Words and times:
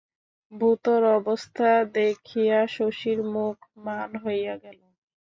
ভুতোর 0.51 1.01
অবস্থা 1.17 1.69
দেখিয়া 1.95 2.59
শশীর 2.69 3.19
মুখ 3.33 3.55
মান 3.85 4.09
হইয়া 4.23 4.55
গেল। 4.63 4.79